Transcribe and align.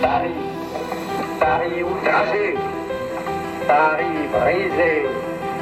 Paris, 0.00 0.32
Paris 1.40 1.82
outragé, 1.82 2.54
Paris 3.66 4.28
brisé, 4.32 5.06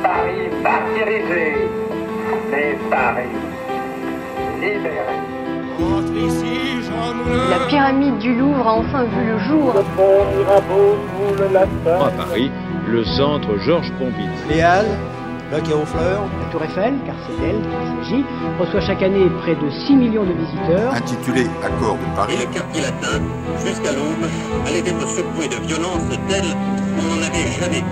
Paris 0.03 0.49
martyrisé, 0.63 1.69
mais 2.51 2.77
Paris 2.91 3.37
libéré. 4.61 5.17
La 7.51 7.67
pyramide 7.67 8.19
du 8.19 8.35
Louvre 8.35 8.67
a 8.67 8.75
enfin 8.75 9.05
vu 9.05 9.27
le 9.27 9.39
jour. 9.39 9.75
À 11.87 12.11
Paris, 12.11 12.51
le 12.89 13.05
centre 13.05 13.59
Georges 13.59 13.93
Pompidou. 13.99 14.31
Les 14.49 14.61
Halles, 14.61 14.99
aux 15.55 15.85
fleurs. 15.85 16.23
La 16.41 16.51
Tour 16.51 16.63
Eiffel, 16.65 16.95
car 17.05 17.15
c'est 17.27 17.39
d'elle 17.41 17.61
qu'il 17.61 17.71
s'agit, 17.71 18.25
reçoit 18.59 18.81
chaque 18.81 19.03
année 19.03 19.29
près 19.43 19.55
de 19.55 19.71
6 19.87 19.95
millions 19.95 20.25
de 20.25 20.33
visiteurs. 20.33 20.95
Intitulé 20.95 21.47
Accord 21.63 21.97
de 21.97 22.17
Paris. 22.17 22.35
Et 22.35 22.47
le 22.47 22.53
quartier 22.53 22.83
latin, 22.83 23.21
jusqu'à 23.65 23.93
l'aube, 23.93 24.31
allait 24.67 24.79
être 24.79 25.09
secoué 25.09 25.49
de 25.49 25.67
violence 25.67 26.09
telle 26.29 26.51
qu'on 26.97 27.03
n'en 27.03 27.23
avait 27.27 27.51
jamais 27.61 27.81
vu. 27.81 27.85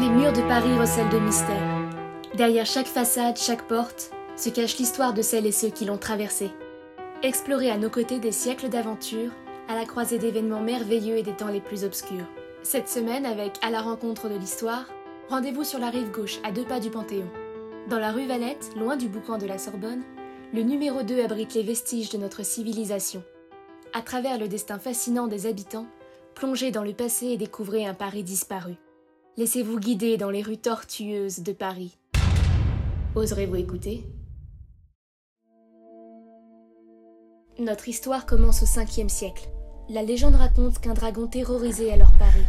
Les 0.00 0.08
murs 0.08 0.32
de 0.32 0.42
Paris 0.48 0.78
recèlent 0.78 1.10
de 1.10 1.18
mystères. 1.18 1.56
Derrière 2.34 2.66
chaque 2.66 2.88
façade, 2.88 3.36
chaque 3.36 3.62
porte, 3.62 4.10
se 4.36 4.48
cache 4.48 4.78
l'histoire 4.78 5.12
de 5.12 5.22
celles 5.22 5.46
et 5.46 5.52
ceux 5.52 5.68
qui 5.68 5.84
l'ont 5.84 5.98
traversée. 5.98 6.50
Explorer 7.24 7.70
à 7.70 7.78
nos 7.78 7.88
côtés 7.88 8.18
des 8.18 8.32
siècles 8.32 8.68
d'aventures, 8.68 9.30
à 9.66 9.74
la 9.74 9.86
croisée 9.86 10.18
d'événements 10.18 10.60
merveilleux 10.60 11.16
et 11.16 11.22
des 11.22 11.32
temps 11.32 11.48
les 11.48 11.62
plus 11.62 11.82
obscurs. 11.82 12.26
Cette 12.62 12.86
semaine, 12.86 13.24
avec 13.24 13.52
À 13.62 13.70
la 13.70 13.80
rencontre 13.80 14.28
de 14.28 14.36
l'histoire, 14.36 14.84
rendez-vous 15.30 15.64
sur 15.64 15.78
la 15.78 15.88
rive 15.88 16.10
gauche, 16.10 16.38
à 16.44 16.52
deux 16.52 16.66
pas 16.66 16.80
du 16.80 16.90
Panthéon. 16.90 17.26
Dans 17.88 17.98
la 17.98 18.12
rue 18.12 18.26
Valette, 18.26 18.72
loin 18.76 18.98
du 18.98 19.08
boucan 19.08 19.38
de 19.38 19.46
la 19.46 19.56
Sorbonne, 19.56 20.02
le 20.52 20.60
numéro 20.64 21.02
2 21.02 21.24
abrite 21.24 21.54
les 21.54 21.62
vestiges 21.62 22.10
de 22.10 22.18
notre 22.18 22.44
civilisation. 22.44 23.22
À 23.94 24.02
travers 24.02 24.38
le 24.38 24.46
destin 24.46 24.78
fascinant 24.78 25.26
des 25.26 25.46
habitants, 25.46 25.86
plongez 26.34 26.72
dans 26.72 26.84
le 26.84 26.92
passé 26.92 27.28
et 27.28 27.38
découvrez 27.38 27.86
un 27.86 27.94
Paris 27.94 28.22
disparu. 28.22 28.74
Laissez-vous 29.38 29.80
guider 29.80 30.18
dans 30.18 30.30
les 30.30 30.42
rues 30.42 30.58
tortueuses 30.58 31.40
de 31.40 31.52
Paris. 31.54 31.96
Oserez-vous 33.14 33.56
écouter? 33.56 34.04
Notre 37.60 37.88
histoire 37.88 38.26
commence 38.26 38.64
au 38.64 38.66
5e 38.66 39.08
siècle. 39.08 39.48
La 39.88 40.02
légende 40.02 40.34
raconte 40.34 40.80
qu'un 40.80 40.92
dragon 40.92 41.28
terrorisait 41.28 41.92
alors 41.92 42.12
Paris. 42.18 42.42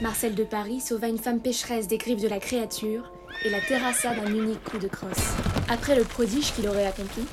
Marcel 0.00 0.36
de 0.36 0.44
Paris 0.44 0.80
sauva 0.80 1.08
une 1.08 1.18
femme 1.18 1.40
pécheresse 1.40 1.88
des 1.88 1.98
griffes 1.98 2.22
de 2.22 2.28
la 2.28 2.38
créature 2.38 3.12
et 3.44 3.50
la 3.50 3.60
terrassa 3.60 4.14
d'un 4.14 4.32
unique 4.32 4.62
coup 4.62 4.78
de 4.78 4.86
crosse. 4.86 5.34
Après 5.68 5.96
le 5.96 6.04
prodige 6.04 6.54
qu'il 6.54 6.68
aurait 6.68 6.86
accompli, 6.86 7.24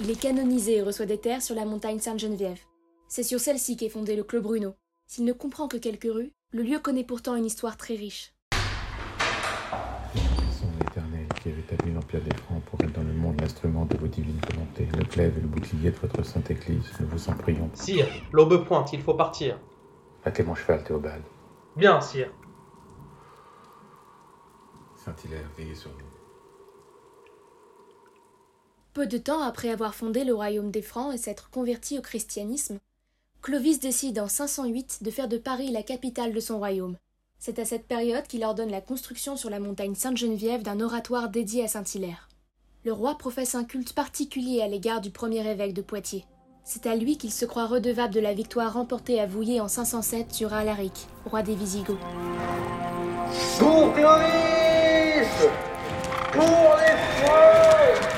il 0.00 0.08
est 0.08 0.20
canonisé 0.20 0.76
et 0.76 0.82
reçoit 0.82 1.06
des 1.06 1.18
terres 1.18 1.42
sur 1.42 1.56
la 1.56 1.64
montagne 1.64 1.98
Sainte-Geneviève. 1.98 2.60
C'est 3.08 3.24
sur 3.24 3.40
celle-ci 3.40 3.76
qu'est 3.76 3.88
fondé 3.88 4.14
le 4.14 4.22
Clos 4.22 4.42
Bruno. 4.42 4.76
S'il 5.08 5.24
ne 5.24 5.32
comprend 5.32 5.66
que 5.66 5.78
quelques 5.78 6.12
rues, 6.12 6.30
le 6.52 6.62
lieu 6.62 6.78
connaît 6.78 7.02
pourtant 7.02 7.34
une 7.34 7.46
histoire 7.46 7.76
très 7.76 7.94
riche. 7.94 8.34
Son 10.60 10.68
l'Empire 11.94 12.20
des 12.22 12.36
Francs 12.36 12.62
pour 12.64 12.80
être 12.82 12.92
dans 12.92 13.02
le 13.02 13.12
monde 13.12 13.40
l'instrument 13.40 13.84
de 13.84 13.96
vos 13.96 14.06
divines 14.06 14.40
volontés, 14.50 14.88
le 14.96 15.04
glaive 15.04 15.38
et 15.38 15.40
le 15.40 15.48
bouclier 15.48 15.90
de 15.90 15.96
votre 15.96 16.24
sainte 16.24 16.50
église, 16.50 16.90
nous 17.00 17.06
vous 17.06 17.28
en 17.28 17.34
prions. 17.34 17.70
Sire, 17.74 18.06
l'aube 18.32 18.64
pointe, 18.64 18.92
il 18.92 19.02
faut 19.02 19.14
partir. 19.14 19.58
Battez 20.24 20.42
mon 20.42 20.54
cheval, 20.54 20.84
Théobald. 20.84 21.22
Bien, 21.76 22.00
sire. 22.00 22.30
Saint-Hilaire, 24.96 25.48
veillez 25.56 25.74
sur 25.74 25.90
nous. 25.90 26.10
Peu 28.92 29.06
de 29.06 29.18
temps 29.18 29.42
après 29.42 29.70
avoir 29.70 29.94
fondé 29.94 30.24
le 30.24 30.34
royaume 30.34 30.70
des 30.70 30.82
Francs 30.82 31.14
et 31.14 31.18
s'être 31.18 31.48
converti 31.50 31.98
au 31.98 32.02
christianisme, 32.02 32.78
Clovis 33.40 33.80
décide 33.80 34.18
en 34.18 34.28
508 34.28 35.02
de 35.02 35.10
faire 35.10 35.28
de 35.28 35.38
Paris 35.38 35.70
la 35.70 35.82
capitale 35.82 36.34
de 36.34 36.40
son 36.40 36.58
royaume. 36.58 36.96
C'est 37.42 37.58
à 37.58 37.64
cette 37.64 37.86
période 37.86 38.26
qu'il 38.26 38.44
ordonne 38.44 38.70
la 38.70 38.82
construction 38.82 39.34
sur 39.34 39.48
la 39.48 39.60
montagne 39.60 39.94
Sainte-Geneviève 39.94 40.62
d'un 40.62 40.78
oratoire 40.78 41.30
dédié 41.30 41.64
à 41.64 41.68
Saint-Hilaire. 41.68 42.28
Le 42.84 42.92
roi 42.92 43.16
professe 43.16 43.54
un 43.54 43.64
culte 43.64 43.94
particulier 43.94 44.60
à 44.60 44.68
l'égard 44.68 45.00
du 45.00 45.10
premier 45.10 45.50
évêque 45.50 45.72
de 45.72 45.80
Poitiers. 45.80 46.26
C'est 46.64 46.84
à 46.86 46.94
lui 46.94 47.16
qu'il 47.16 47.32
se 47.32 47.46
croit 47.46 47.64
redevable 47.64 48.12
de 48.12 48.20
la 48.20 48.34
victoire 48.34 48.74
remportée 48.74 49.18
à 49.20 49.24
Vouillé 49.24 49.58
en 49.58 49.68
507 49.68 50.34
sur 50.34 50.52
Alaric, 50.52 50.92
roi 51.24 51.40
des 51.42 51.54
Visigoths. 51.54 51.96
Pour 53.58 53.90
Pour 56.34 56.76
les 56.76 58.09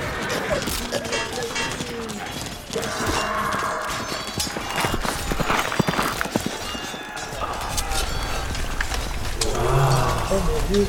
Oh 10.34 10.34
mon 10.34 10.74
Dieu, 10.74 10.86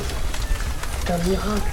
un 1.10 1.28
miracle. 1.28 1.70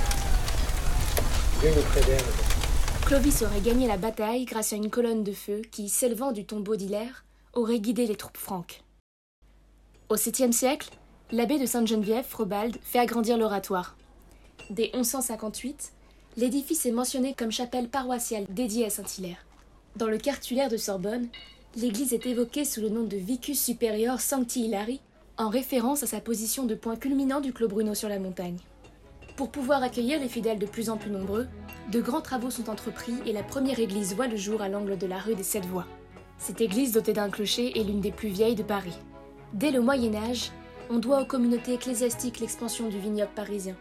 Dieu 1.62 1.70
nous 1.74 1.82
préserve. 1.84 3.06
Clovis 3.06 3.42
aurait 3.44 3.62
gagné 3.62 3.88
la 3.88 3.96
bataille 3.96 4.44
grâce 4.44 4.74
à 4.74 4.76
une 4.76 4.90
colonne 4.90 5.24
de 5.24 5.32
feu 5.32 5.62
qui, 5.72 5.88
s'élevant 5.88 6.34
du 6.34 6.44
tombeau 6.44 6.76
d'Hilaire, 6.76 7.24
aurait 7.54 7.80
guidé 7.80 8.08
les 8.08 8.18
troupes 8.18 8.36
franques. 8.36 8.84
Au 10.10 10.18
7e 10.18 10.52
siècle, 10.52 10.90
l'abbé 11.32 11.60
de 11.60 11.66
Sainte-Geneviève, 11.66 12.26
Frobald, 12.26 12.76
fait 12.84 13.00
agrandir 13.00 13.38
l'oratoire. 13.38 13.96
Dès 14.70 14.92
1158, 14.94 15.94
l'édifice 16.36 16.86
est 16.86 16.92
mentionné 16.92 17.34
comme 17.34 17.54
chapelle 17.54 17.88
paroissiale 17.88 18.48
dédiée 18.50 18.88
à 18.88 18.90
Saint-Hilaire. 18.90 19.46
Dans 19.96 20.08
le 20.08 20.18
cartulaire 20.18 20.68
de 20.68 20.76
Sorbonne, 20.76 21.30
l'église 21.78 22.12
est 22.12 22.26
évoquée 22.26 22.66
sous 22.66 22.82
le 22.82 22.90
nom 22.90 23.06
de 23.06 23.16
Vicus 23.16 23.62
Superior 23.62 24.20
Sancti 24.20 24.66
Hilari, 24.66 25.00
en 25.38 25.50
référence 25.50 26.04
à 26.04 26.08
sa 26.08 26.20
position 26.20 26.66
de 26.66 26.76
point 26.76 26.96
culminant 26.96 27.42
du 27.42 27.54
Clos 27.54 27.68
Bruno 27.68 27.96
sur 27.96 28.10
la 28.10 28.20
montagne. 28.20 28.58
Pour 29.36 29.50
pouvoir 29.50 29.82
accueillir 29.82 30.20
les 30.20 30.28
fidèles 30.28 30.60
de 30.60 30.66
plus 30.66 30.90
en 30.90 30.98
plus 30.98 31.10
nombreux, 31.10 31.48
de 31.92 32.02
grands 32.02 32.22
travaux 32.22 32.52
sont 32.52 32.70
entrepris 32.70 33.16
et 33.26 33.34
la 33.34 33.44
première 33.44 33.80
église 33.80 34.14
voit 34.14 34.28
le 34.28 34.38
jour 34.38 34.62
à 34.62 34.70
l'angle 34.70 34.98
de 34.98 35.08
la 35.08 35.18
rue 35.18 35.36
des 35.36 35.44
Sept 35.44 35.66
Voies. 35.66 35.88
Cette 36.38 36.62
église 36.62 36.92
dotée 36.92 37.14
d'un 37.14 37.30
clocher 37.30 37.80
est 37.80 37.84
l'une 37.84 38.02
des 38.02 38.12
plus 38.12 38.30
vieilles 38.30 38.56
de 38.56 38.64
Paris. 38.64 38.98
Dès 39.54 39.72
le 39.72 39.82
Moyen 39.82 40.16
Âge, 40.16 40.52
on 40.90 41.00
doit 41.00 41.22
aux 41.22 41.26
communautés 41.26 41.74
ecclésiastiques 41.74 42.40
l'expansion 42.40 42.90
du 42.90 43.00
vignoble 43.00 43.32
parisien. 43.36 43.76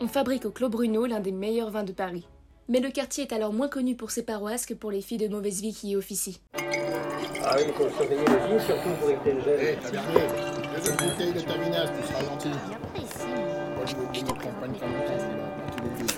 On 0.00 0.08
fabrique 0.08 0.46
au 0.46 0.50
Clos 0.50 0.68
Bruno 0.68 1.06
l'un 1.06 1.20
des 1.20 1.32
meilleurs 1.32 1.70
vins 1.70 1.84
de 1.84 1.92
Paris. 1.92 2.26
Mais 2.68 2.80
le 2.80 2.90
quartier 2.90 3.24
est 3.24 3.32
alors 3.32 3.52
moins 3.52 3.68
connu 3.68 3.94
pour 3.94 4.10
ses 4.10 4.22
paroisses 4.22 4.64
que 4.64 4.74
pour 4.74 4.90
les 4.90 5.02
filles 5.02 5.18
de 5.18 5.28
mauvaise 5.28 5.60
vie 5.60 5.74
qui 5.74 5.90
y 5.90 5.96
officient. 5.96 6.40
Ah 6.54 7.56
oui, 7.58 7.64
faut 7.74 7.90
surveiller 7.90 8.60
surtout 8.66 8.88
pour 9.00 9.10
éviter 9.10 9.32
le 9.34 9.40
gel. 9.42 10.53
Une 10.86 10.96
bouteille 10.96 11.32
de 11.32 11.40
terminage, 11.40 11.88
tu 11.98 12.06
seras 12.06 12.24
gentil. 12.24 12.48
Moi, 12.48 13.86
je 13.86 13.96
veux 13.96 14.06
bien 14.12 14.20
une 14.20 14.26
campagne 14.26 14.52
comme 14.60 14.78
ça, 14.78 14.86
là, 14.86 15.46
tous 15.76 15.82
les 15.82 16.04
deux. 16.04 16.14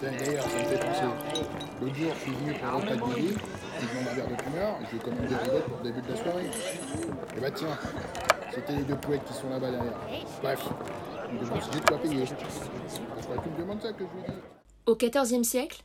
Tiens, 0.00 0.12
d'ailleurs, 0.18 0.44
ça 0.44 0.58
me 0.58 0.64
fait 0.64 0.80
penser. 0.80 1.04
L'autre 1.80 1.94
jour, 1.94 2.12
je 2.14 2.20
suis 2.20 2.32
venu 2.32 2.52
pour 2.54 2.70
le 2.70 2.76
repas 2.76 2.94
de 2.94 3.14
midi, 3.14 3.34
je 3.80 3.86
demande 3.86 4.08
un 4.08 4.14
verre 4.14 4.28
de 4.28 4.42
pinard, 4.42 4.74
et 4.80 4.86
je 4.86 4.90
lui 4.92 4.98
commande 4.98 5.26
des 5.26 5.36
rigottes 5.36 5.64
pour 5.64 5.78
le 5.78 5.84
début 5.84 6.02
de 6.02 6.08
la 6.08 6.16
soirée. 6.16 6.50
Et 7.36 7.40
bah 7.40 7.50
tiens, 7.54 7.78
c'était 8.52 8.76
les 8.76 8.82
deux 8.82 8.96
poètes 8.96 9.24
qui 9.26 9.32
sont 9.32 9.48
là-bas 9.48 9.70
derrière. 9.70 9.98
Bref, 10.42 10.68
je 11.30 11.38
me 11.38 11.60
si 11.60 11.68
j'ai 11.72 11.80
de 11.80 11.84
quoi 11.86 11.98
payer. 11.98 12.26
Je 12.26 12.34
crois 13.22 13.36
que 13.36 13.42
tu 13.42 13.48
me 13.50 13.58
demandes 13.58 13.80
ça 13.80 13.92
que 13.92 13.98
je 13.98 14.04
lui 14.04 14.22
dis. 14.26 14.40
Au 14.86 14.96
XIVe 14.96 15.44
siècle, 15.44 15.84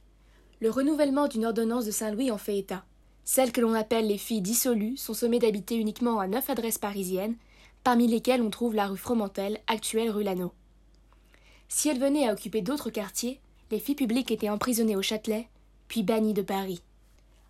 le 0.62 0.72
renouvellement 0.72 1.28
d'une 1.28 1.46
ordonnance 1.46 1.86
de 1.86 1.92
Saint-Louis 1.92 2.32
en 2.32 2.40
fait 2.40 2.58
état. 2.58 2.84
Celles 3.30 3.52
que 3.52 3.60
l'on 3.60 3.74
appelle 3.74 4.08
les 4.08 4.18
filles 4.18 4.42
dissolues 4.42 4.96
sont 4.96 5.14
sommées 5.14 5.40
d'habiter 5.40 5.76
uniquement 5.76 6.22
à 6.22 6.28
neuf 6.28 6.50
adresses 6.50 6.78
parisiennes, 6.78 7.36
parmi 7.84 8.08
lesquelles 8.08 8.42
on 8.42 8.50
trouve 8.50 8.74
la 8.74 8.88
rue 8.88 8.96
Fromentel, 8.96 9.60
actuelle 9.68 10.10
rue 10.10 10.24
Lano. 10.24 10.54
Si 11.68 11.90
elles 11.90 12.00
venaient 12.00 12.30
à 12.30 12.32
occuper 12.32 12.62
d'autres 12.62 12.90
quartiers, 12.90 13.42
les 13.70 13.80
filles 13.80 13.96
publiques 13.96 14.32
étaient 14.32 14.48
emprisonnées 14.48 14.96
au 14.96 15.02
Châtelet, 15.02 15.50
puis 15.90 16.04
bannies 16.04 16.34
de 16.34 16.42
Paris. 16.42 16.82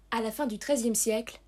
À 0.09 0.21
la 0.21 0.31
fin 0.31 0.47
du 0.47 0.57
XIIIe 0.57 0.95
siècle, 0.95 1.39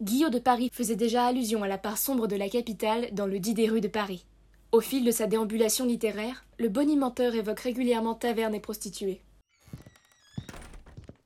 Guillaume 0.00 0.30
de 0.30 0.38
Paris 0.38 0.70
faisait 0.72 0.96
déjà 0.96 1.26
allusion 1.26 1.62
à 1.62 1.68
la 1.68 1.76
part 1.76 1.98
sombre 1.98 2.26
de 2.26 2.36
la 2.36 2.48
capitale 2.48 3.08
dans 3.12 3.26
le 3.26 3.38
dit 3.38 3.52
des 3.52 3.68
rues 3.68 3.82
de 3.82 3.88
Paris. 3.88 4.24
Au 4.72 4.80
fil 4.80 5.04
de 5.04 5.10
sa 5.10 5.26
déambulation 5.26 5.84
littéraire, 5.84 6.46
le 6.58 6.70
bonimenteur 6.70 7.34
évoque 7.34 7.60
régulièrement 7.60 8.14
tavernes 8.14 8.54
et 8.54 8.60
prostituées. 8.60 9.20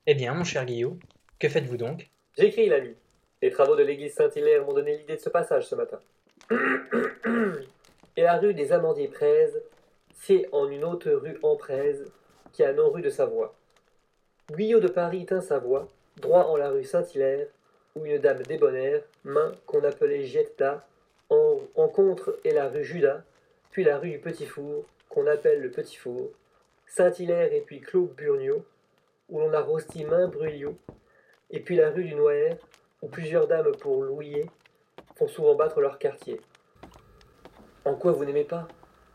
Eh 0.05 0.13
bien, 0.13 0.33
mon 0.33 0.43
cher 0.43 0.65
Guillaume, 0.65 0.99
que 1.39 1.47
faites-vous 1.47 1.77
donc? 1.77 2.11
J'écris, 2.39 2.69
l'ami. 2.69 2.95
Les 3.41 3.51
travaux 3.51 3.75
de 3.75 3.83
l'église 3.83 4.13
Saint-Hilaire 4.13 4.63
m'ont 4.63 4.71
donné 4.71 4.95
l'idée 4.95 5.17
de 5.17 5.21
ce 5.21 5.27
passage 5.27 5.67
ce 5.67 5.75
matin. 5.75 5.99
Et 8.15 8.21
la 8.21 8.37
rue 8.37 8.53
des 8.53 8.71
Amandiers 8.71 9.09
Praises, 9.09 9.61
c'est 10.13 10.47
en 10.53 10.69
une 10.69 10.85
haute 10.85 11.09
rue 11.11 11.37
empraise, 11.43 12.09
qui 12.53 12.63
a 12.63 12.71
nom 12.71 12.91
rue 12.91 13.01
de 13.01 13.09
Savoie. 13.09 13.53
Guyot 14.53 14.79
de 14.79 14.87
Paris 14.87 15.25
tint 15.25 15.41
sa 15.41 15.59
voie, 15.59 15.89
droit 16.15 16.45
en 16.45 16.55
la 16.55 16.69
rue 16.69 16.85
Saint-Hilaire, 16.85 17.47
où 17.97 18.05
une 18.05 18.19
dame 18.19 18.43
débonnaire, 18.43 19.01
main 19.25 19.51
qu'on 19.65 19.83
appelait 19.83 20.23
Jetta, 20.23 20.87
en, 21.29 21.59
en 21.75 21.89
contre 21.89 22.39
est 22.45 22.53
la 22.53 22.69
rue 22.69 22.85
Judas, 22.85 23.21
puis 23.69 23.83
la 23.83 23.97
rue 23.97 24.11
du 24.11 24.19
Petit 24.19 24.45
Four, 24.45 24.85
qu'on 25.09 25.27
appelle 25.27 25.61
le 25.61 25.71
Petit 25.71 25.97
Four, 25.97 26.29
Saint-Hilaire 26.87 27.51
et 27.51 27.59
puis 27.59 27.81
Claude 27.81 28.15
Burniot, 28.15 28.63
où 29.27 29.39
l'on 29.41 29.51
arrostit 29.51 30.05
main 30.05 30.29
et 31.49 31.59
puis 31.59 31.75
la 31.75 31.89
rue 31.89 32.03
du 32.03 32.15
Noër, 32.15 32.57
où 33.01 33.07
plusieurs 33.07 33.47
dames 33.47 33.71
pour 33.79 34.03
louiller 34.03 34.49
font 35.15 35.27
souvent 35.27 35.55
battre 35.55 35.81
leur 35.81 35.99
quartier. 35.99 36.39
En 37.85 37.95
quoi 37.95 38.11
vous 38.11 38.25
n'aimez 38.25 38.43
pas? 38.43 38.67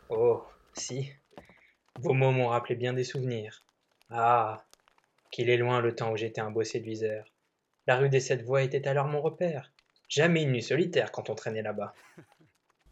Oh, 0.09 0.43
si. 0.73 1.11
Vos 1.99 2.13
mots 2.13 2.31
m'ont 2.31 2.49
rappelé 2.49 2.75
bien 2.75 2.93
des 2.93 3.03
souvenirs. 3.03 3.63
Ah, 4.09 4.65
qu'il 5.31 5.49
est 5.49 5.57
loin 5.57 5.81
le 5.81 5.95
temps 5.95 6.11
où 6.11 6.17
j'étais 6.17 6.41
un 6.41 6.51
beau 6.51 6.63
séduiseur. 6.63 7.25
La 7.87 7.97
rue 7.97 8.09
des 8.09 8.19
Sept 8.19 8.43
Voies 8.43 8.63
était 8.63 8.87
alors 8.87 9.07
mon 9.07 9.21
repère. 9.21 9.71
Jamais 10.07 10.43
une 10.43 10.51
nuit 10.51 10.61
solitaire 10.61 11.11
quand 11.11 11.29
on 11.29 11.35
traînait 11.35 11.61
là-bas. 11.61 11.93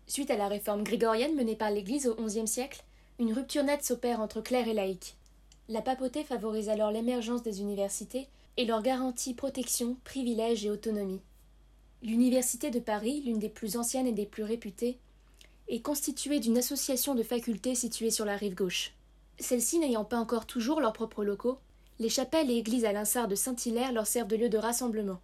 Suite 0.08 0.32
à 0.32 0.38
la 0.38 0.48
réforme 0.48 0.84
grégorienne 0.84 1.36
menée 1.36 1.56
par 1.56 1.72
l'Église 1.72 2.08
au 2.08 2.16
XIe 2.16 2.48
siècle, 2.48 2.84
une 3.20 3.34
rupture 3.34 3.64
nette 3.64 3.84
s'opère 3.84 4.20
entre 4.20 4.42
clercs 4.42 4.68
et 4.68 4.74
laïcs. 4.74 5.16
La 5.70 5.82
papauté 5.82 6.24
favorise 6.24 6.70
alors 6.70 6.92
l'émergence 6.92 7.44
des 7.44 7.62
universités 7.62 8.28
et 8.58 8.66
leur 8.66 8.82
garantit 8.82 9.34
protection, 9.34 9.98
privilèges 10.04 10.66
et 10.66 10.70
autonomie. 10.70 11.22
L'Université 12.02 12.70
de 12.70 12.80
Paris, 12.80 13.22
l'une 13.26 13.40
des 13.40 13.50
plus 13.50 13.78
anciennes 13.78 14.08
et 14.08 14.14
des 14.14 14.26
plus 14.26 14.44
réputées, 14.44 14.98
est 15.70 15.82
constituée 15.82 16.40
d'une 16.40 16.58
association 16.58 17.16
de 17.16 17.24
facultés 17.24 17.76
situées 17.76 18.12
sur 18.12 18.26
la 18.26 18.36
rive 18.36 18.56
gauche. 18.56 18.94
Celles-ci 19.40 19.80
n'ayant 19.80 20.06
pas 20.06 20.18
encore 20.18 20.46
toujours 20.46 20.82
leurs 20.82 20.94
propres 20.94 21.24
locaux, 21.24 21.58
les 22.00 22.10
chapelles 22.10 22.52
et 22.52 22.56
églises 22.56 22.86
à 22.86 22.92
l'instar 22.92 23.28
de 23.28 23.36
Saint-Hilaire 23.36 23.94
leur 23.94 24.08
servent 24.08 24.28
de 24.28 24.36
lieu 24.36 24.50
de 24.50 24.58
rassemblement. 24.58 25.20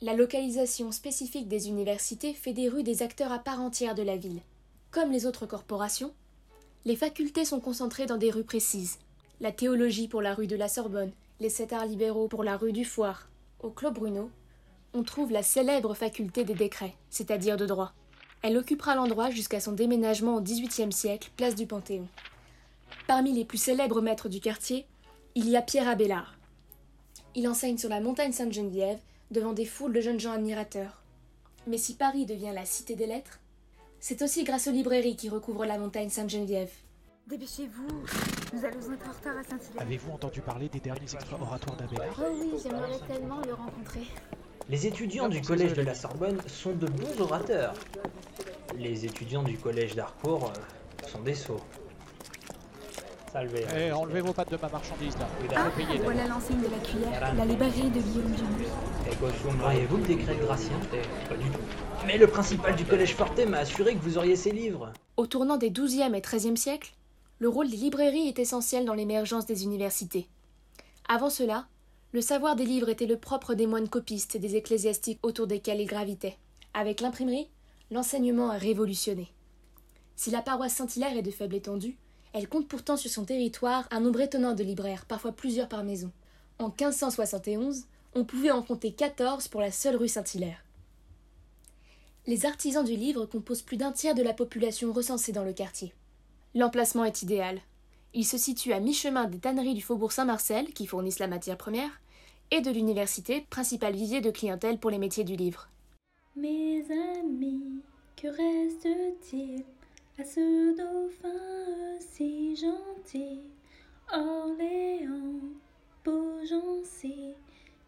La 0.00 0.14
localisation 0.14 0.92
spécifique 0.92 1.48
des 1.48 1.68
universités 1.68 2.34
fait 2.34 2.52
des 2.52 2.68
rues 2.68 2.82
des 2.82 3.02
acteurs 3.02 3.32
à 3.32 3.38
part 3.38 3.60
entière 3.60 3.94
de 3.94 4.02
la 4.02 4.16
ville. 4.16 4.40
Comme 4.90 5.10
les 5.10 5.26
autres 5.26 5.46
corporations, 5.46 6.12
les 6.84 6.96
facultés 6.96 7.44
sont 7.44 7.60
concentrées 7.60 8.06
dans 8.06 8.16
des 8.16 8.30
rues 8.30 8.44
précises. 8.44 8.98
La 9.40 9.52
théologie 9.52 10.08
pour 10.08 10.20
la 10.20 10.34
rue 10.34 10.46
de 10.46 10.56
la 10.56 10.68
Sorbonne, 10.68 11.12
les 11.42 11.50
sept 11.50 11.72
arts 11.72 11.86
libéraux 11.86 12.28
pour 12.28 12.44
la 12.44 12.56
rue 12.56 12.72
du 12.72 12.84
Foire. 12.84 13.28
Au 13.64 13.70
Clos 13.70 13.90
Bruno, 13.90 14.30
on 14.94 15.02
trouve 15.02 15.32
la 15.32 15.42
célèbre 15.42 15.92
faculté 15.92 16.44
des 16.44 16.54
décrets, 16.54 16.94
c'est-à-dire 17.10 17.56
de 17.56 17.66
droit. 17.66 17.94
Elle 18.42 18.56
occupera 18.56 18.94
l'endroit 18.94 19.30
jusqu'à 19.30 19.58
son 19.58 19.72
déménagement 19.72 20.36
au 20.36 20.40
XVIIIe 20.40 20.92
siècle, 20.92 21.30
place 21.36 21.56
du 21.56 21.66
Panthéon. 21.66 22.06
Parmi 23.08 23.32
les 23.32 23.44
plus 23.44 23.58
célèbres 23.58 24.00
maîtres 24.00 24.28
du 24.28 24.38
quartier, 24.38 24.86
il 25.34 25.48
y 25.48 25.56
a 25.56 25.62
Pierre 25.62 25.88
Abélard. 25.88 26.36
Il 27.34 27.48
enseigne 27.48 27.76
sur 27.76 27.88
la 27.88 28.00
montagne 28.00 28.32
Sainte-Geneviève 28.32 29.00
devant 29.32 29.52
des 29.52 29.66
foules 29.66 29.92
de 29.92 30.00
jeunes 30.00 30.20
gens 30.20 30.34
admirateurs. 30.34 31.02
Mais 31.66 31.78
si 31.78 31.96
Paris 31.96 32.24
devient 32.24 32.52
la 32.54 32.66
cité 32.66 32.94
des 32.94 33.06
lettres, 33.06 33.40
c'est 33.98 34.22
aussi 34.22 34.44
grâce 34.44 34.68
aux 34.68 34.72
librairies 34.72 35.16
qui 35.16 35.28
recouvrent 35.28 35.66
la 35.66 35.78
montagne 35.78 36.08
Sainte-Geneviève. 36.08 36.70
Dépêchez-vous, 37.28 37.88
nous 38.52 38.64
allons 38.64 38.92
être 38.92 39.08
en 39.08 39.12
retard 39.12 39.38
à 39.38 39.42
Saint-Hilaire. 39.44 39.80
Avez-vous 39.82 40.12
entendu 40.12 40.40
parler 40.40 40.68
des 40.68 40.80
derniers 40.80 41.02
extraits 41.02 41.40
oratoires 41.40 41.76
d'Abélard 41.76 42.14
Oh 42.18 42.36
oui, 42.40 42.52
j'aimerais 42.62 42.98
tellement 43.06 43.40
le 43.46 43.54
rencontrer. 43.54 44.06
Les 44.68 44.86
étudiants 44.86 45.28
du 45.28 45.40
collège 45.40 45.72
de 45.72 45.82
la 45.82 45.94
Sorbonne 45.94 46.40
sont 46.46 46.72
de 46.72 46.86
bons 46.86 47.20
orateurs. 47.20 47.74
Les 48.76 49.04
étudiants 49.04 49.42
du 49.44 49.56
collège 49.56 49.94
d'Harcourt 49.94 50.50
euh, 50.50 51.08
sont 51.08 51.20
des 51.22 51.34
sots. 51.34 51.60
Salve. 53.32 53.54
Eh, 53.76 53.92
enlevez 53.92 54.20
vos 54.20 54.32
pattes 54.32 54.50
de 54.50 54.58
ma 54.60 54.68
marchandise 54.68 55.16
là. 55.16 55.26
Ah, 55.56 55.70
voilà 56.02 56.26
l'enseigne 56.26 56.60
de 56.60 56.68
la 56.68 56.78
cuillère, 56.78 57.34
la 57.34 57.44
librairie 57.44 57.90
de 57.90 58.00
Guillaume 58.00 58.32
Dubuis. 58.32 58.66
Croyez-vous 59.58 59.96
le 59.96 60.02
décret 60.02 60.34
de 60.34 60.42
Gratien 60.42 60.78
Pas 61.28 61.36
du 61.36 61.48
tout. 61.48 61.60
Mais 62.06 62.18
le 62.18 62.26
principal 62.26 62.76
du 62.76 62.84
collège 62.84 63.14
Fortet 63.14 63.46
m'a 63.46 63.58
assuré 63.58 63.94
que 63.94 64.00
vous 64.00 64.18
auriez 64.18 64.36
ces 64.36 64.50
livres. 64.50 64.92
Au 65.16 65.26
tournant 65.26 65.56
des 65.56 65.70
XIIe 65.70 66.14
et 66.14 66.20
XIIIe 66.20 66.56
siècles, 66.56 66.92
le 67.42 67.48
rôle 67.48 67.68
des 67.68 67.76
librairies 67.76 68.28
est 68.28 68.38
essentiel 68.38 68.84
dans 68.84 68.94
l'émergence 68.94 69.46
des 69.46 69.64
universités. 69.64 70.28
Avant 71.08 71.28
cela, 71.28 71.66
le 72.12 72.20
savoir 72.20 72.54
des 72.54 72.64
livres 72.64 72.88
était 72.88 73.04
le 73.04 73.18
propre 73.18 73.54
des 73.54 73.66
moines 73.66 73.88
copistes 73.88 74.36
et 74.36 74.38
des 74.38 74.54
ecclésiastiques 74.54 75.18
autour 75.24 75.48
desquels 75.48 75.80
ils 75.80 75.88
gravitaient. 75.88 76.38
Avec 76.72 77.00
l'imprimerie, 77.00 77.48
l'enseignement 77.90 78.50
a 78.50 78.58
révolutionné. 78.58 79.32
Si 80.14 80.30
la 80.30 80.40
paroisse 80.40 80.74
Saint-Hilaire 80.74 81.16
est 81.16 81.22
de 81.22 81.32
faible 81.32 81.56
étendue, 81.56 81.96
elle 82.32 82.48
compte 82.48 82.68
pourtant 82.68 82.96
sur 82.96 83.10
son 83.10 83.24
territoire 83.24 83.88
un 83.90 83.98
nombre 83.98 84.20
étonnant 84.20 84.54
de 84.54 84.62
libraires, 84.62 85.04
parfois 85.06 85.32
plusieurs 85.32 85.68
par 85.68 85.82
maison. 85.82 86.12
En 86.60 86.68
1571, 86.68 87.86
on 88.14 88.24
pouvait 88.24 88.52
en 88.52 88.62
compter 88.62 88.92
14 88.92 89.48
pour 89.48 89.62
la 89.62 89.72
seule 89.72 89.96
rue 89.96 90.06
Saint-Hilaire. 90.06 90.64
Les 92.28 92.46
artisans 92.46 92.84
du 92.84 92.94
livre 92.94 93.26
composent 93.26 93.62
plus 93.62 93.78
d'un 93.78 93.90
tiers 93.90 94.14
de 94.14 94.22
la 94.22 94.32
population 94.32 94.92
recensée 94.92 95.32
dans 95.32 95.42
le 95.42 95.52
quartier. 95.52 95.92
L'emplacement 96.54 97.04
est 97.04 97.22
idéal. 97.22 97.60
Il 98.12 98.24
se 98.24 98.36
situe 98.36 98.74
à 98.74 98.80
mi-chemin 98.80 99.24
des 99.24 99.38
tanneries 99.38 99.74
du 99.74 99.80
faubourg 99.80 100.12
Saint-Marcel, 100.12 100.72
qui 100.74 100.86
fournissent 100.86 101.18
la 101.18 101.26
matière 101.26 101.56
première, 101.56 102.00
et 102.50 102.60
de 102.60 102.70
l'université, 102.70 103.46
principal 103.48 103.94
vivier 103.94 104.20
de 104.20 104.30
clientèle 104.30 104.78
pour 104.78 104.90
les 104.90 104.98
métiers 104.98 105.24
du 105.24 105.34
livre. 105.34 105.68
Mes 106.36 106.84
amis, 107.18 107.80
que 108.16 108.28
reste-t-il 108.28 109.64
à 110.18 110.24
ce 110.24 110.76
dauphin 110.76 111.98
si 112.00 112.54
gentil? 112.54 113.40
Orléans, 114.12 115.40
Beaugency, 116.04 117.32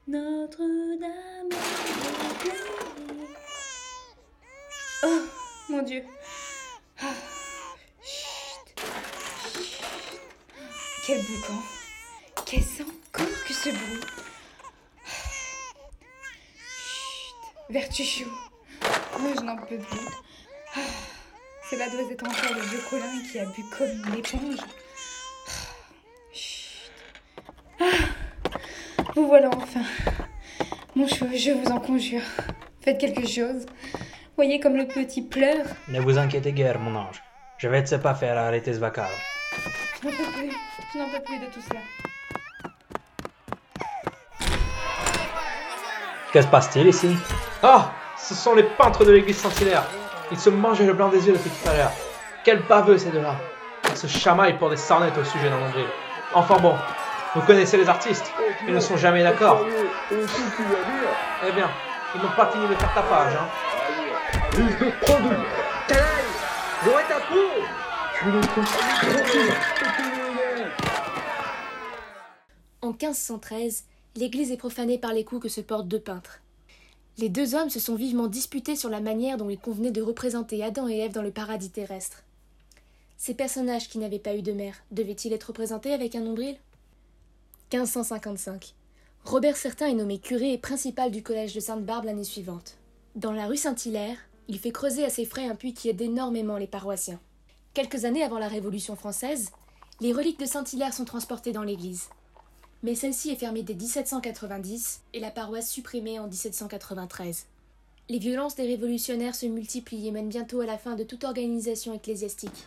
Notre-Dame. 0.09 1.51
Oh, 5.05 5.21
mon 5.69 5.83
Dieu. 5.83 6.03
Ah. 7.03 7.34
Quel 11.07 11.19
boucan 11.19 11.61
Qu'est-ce 12.47 12.83
encore 12.83 13.45
que 13.47 13.53
ce 13.53 13.69
bruit 13.69 14.01
Chut 16.79 17.35
Vertuchou 17.69 18.31
Moi, 19.21 19.33
je 19.37 19.43
n'en 19.43 19.57
peux 19.57 19.77
plus. 19.77 20.81
Cela 21.71 21.91
doit 21.91 22.11
être 22.11 22.25
encore 22.25 22.57
le 22.57 22.63
vieux 22.63 22.81
Colin 22.89 23.23
qui 23.31 23.39
a 23.39 23.45
bu 23.45 23.63
comme 23.77 23.91
une 24.09 24.19
éponge. 24.19 24.67
Chut 26.33 26.91
ah. 27.81 27.85
Vous 29.15 29.27
voilà 29.27 29.51
enfin. 29.55 29.83
Mon 30.95 31.07
chou, 31.07 31.29
je 31.35 31.51
vous 31.51 31.71
en 31.71 31.81
conjure. 31.81 32.23
Faites 32.81 32.97
quelque 32.97 33.29
chose. 33.29 33.67
Voyez 34.37 34.59
comme 34.59 34.77
le 34.77 34.87
petit 34.87 35.21
pleure. 35.21 35.67
Ne 35.89 36.01
vous 36.01 36.17
inquiétez 36.17 36.55
guère, 36.55 36.79
mon 36.79 36.97
ange. 36.97 37.23
Je 37.59 37.69
vais 37.69 37.85
te 37.85 37.95
pas 37.97 38.15
faire 38.15 38.39
arrêter 38.39 38.73
ce 38.73 38.79
vacarme. 38.79 39.13
Je 40.03 40.09
n'en 40.09 40.15
peux 40.17 40.33
plus. 40.33 40.74
Je 40.95 41.01
n'en 41.01 41.09
peux 41.09 41.21
plus 41.25 41.39
de 41.39 41.47
tout 41.47 41.61
cela. 41.61 41.81
Que 46.33 46.41
se 46.41 46.47
passe-t-il 46.47 46.87
ici? 46.87 47.17
Ah 47.65 47.91
Ce 48.17 48.33
sont 48.35 48.55
les 48.55 48.63
peintres 48.63 49.05
de 49.05 49.11
l'église 49.11 49.39
Saint-Hilaire. 49.39 49.83
Ils 50.31 50.39
se 50.39 50.51
mangeaient 50.51 50.87
le 50.87 50.93
blanc 50.93 51.09
des 51.09 51.27
yeux 51.27 51.33
depuis 51.33 51.51
tout 51.51 51.69
à 51.69 51.77
l'heure. 51.77 51.91
Quel 52.45 52.61
baveux 52.63 52.97
ces 52.97 53.11
deux-là 53.11 53.35
Ils 53.91 53.97
se 53.97 54.07
chamaillent 54.07 54.57
pour 54.57 54.71
des 54.71 54.77
sornettes 54.77 55.19
au 55.19 55.25
sujet 55.25 55.51
d'un 55.51 55.59
nombril. 55.59 55.87
Enfin 56.33 56.59
bon, 56.59 56.77
vous 57.35 57.43
connaissez 57.43 57.77
les 57.77 57.89
artistes. 57.89 58.33
Ils 58.65 58.75
ne 58.75 58.79
sont 58.81 58.97
jamais 58.97 59.25
d'accord. 59.25 59.67
Eh 60.13 61.53
bien, 61.53 61.71
ils 62.15 62.23
n'ont 62.23 62.37
pas 62.37 62.47
fini 62.53 62.69
de 62.69 62.75
faire 62.77 62.95
tapage, 62.95 63.33
hein. 63.35 63.49
Fils 64.53 64.79
de 64.79 64.91
produit 65.01 65.37
Canaille 65.89 66.05
J'aurais 66.85 67.05
ta 67.05 67.17
peau 67.17 67.51
Tu 68.17 70.14
En 72.85 72.91
1513, 72.91 73.85
l'église 74.15 74.51
est 74.53 74.59
profanée 74.59 74.99
par 74.99 75.15
les 75.15 75.25
coups 75.25 75.45
que 75.45 75.49
se 75.49 75.63
portent 75.63 75.89
deux 75.89 75.99
peintres. 75.99 76.43
Les 77.17 77.31
deux 77.31 77.55
hommes 77.55 77.71
se 77.71 77.81
sont 77.81 77.95
vivement 77.95 78.27
disputés 78.27 78.77
sur 78.77 78.91
la 78.91 79.01
manière 79.01 79.39
dont 79.39 79.49
il 79.49 79.59
convenait 79.59 79.91
de 79.91 80.03
représenter 80.03 80.63
Adam 80.63 80.87
et 80.87 80.99
Ève 80.99 81.13
dans 81.13 81.23
le 81.23 81.31
paradis 81.31 81.71
terrestre. 81.71 82.25
Ces 83.17 83.33
personnages 83.33 83.89
qui 83.89 83.97
n'avaient 83.97 84.19
pas 84.19 84.37
eu 84.37 84.43
de 84.43 84.53
mère 84.53 84.85
devaient-ils 84.91 85.33
être 85.33 85.45
représentés 85.45 85.95
avec 85.95 86.15
un 86.15 86.21
nombril? 86.21 86.59
1555. 87.73 88.75
Robert 89.25 89.57
Certain 89.57 89.87
est 89.87 89.95
nommé 89.95 90.19
curé 90.19 90.53
et 90.53 90.59
principal 90.59 91.11
du 91.11 91.23
collège 91.23 91.55
de 91.55 91.61
Sainte-Barbe 91.61 92.05
l'année 92.05 92.23
suivante. 92.23 92.77
Dans 93.15 93.33
la 93.33 93.47
rue 93.47 93.57
Saint-Hilaire, 93.57 94.19
il 94.49 94.59
fait 94.59 94.73
creuser 94.73 95.07
à 95.07 95.11
ses 95.11 95.25
frais 95.25 95.49
un 95.49 95.55
puits 95.55 95.73
qui 95.73 95.89
aide 95.89 96.03
énormément 96.03 96.59
les 96.59 96.67
paroissiens. 96.67 97.21
Quelques 97.73 98.05
années 98.05 98.25
avant 98.25 98.39
la 98.39 98.49
Révolution 98.49 98.95
française, 98.95 99.53
les 100.03 100.13
reliques 100.13 100.41
de 100.41 100.45
Saint-Hilaire 100.45 100.93
sont 100.93 101.07
transportées 101.07 101.53
dans 101.53 101.63
l'église. 101.63 102.11
Mais 102.83 102.95
celle-ci 102.95 103.31
est 103.31 103.37
fermée 103.37 103.63
dès 103.63 103.75
1790 103.75 105.03
et 105.13 105.21
la 105.21 105.31
paroisse 105.31 105.71
supprimée 105.71 106.19
en 106.19 106.27
1793. 106.27 107.47
Les 108.11 108.19
violences 108.19 108.55
des 108.57 108.67
révolutionnaires 108.67 109.35
se 109.35 109.47
multiplient 109.47 110.09
et 110.09 110.11
mènent 110.11 110.29
bientôt 110.29 110.61
à 110.61 110.67
la 110.67 110.77
fin 110.77 110.95
de 110.95 111.05
toute 111.05 111.25
organisation 111.25 111.95
ecclésiastique. 111.95 112.67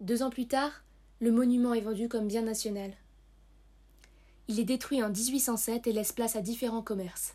Deux 0.00 0.22
ans 0.22 0.30
plus 0.30 0.46
tard, 0.46 0.82
le 1.20 1.30
monument 1.30 1.72
est 1.72 1.80
vendu 1.80 2.08
comme 2.08 2.26
bien 2.26 2.42
national. 2.42 2.90
Il 4.48 4.58
est 4.58 4.64
détruit 4.64 5.02
en 5.02 5.10
1807 5.10 5.86
et 5.86 5.92
laisse 5.92 6.12
place 6.12 6.36
à 6.36 6.40
différents 6.40 6.82
commerces. 6.82 7.34